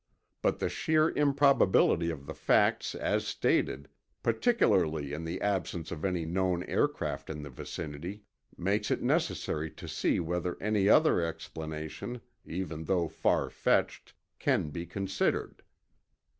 [0.41, 3.87] But the sheer improbability of the facts as stated,
[4.23, 8.23] particularly in the absence of any known aircraft in the vicinity,
[8.57, 15.61] makes it necessary to see whether any other explanation, even though farfetched, can be considered."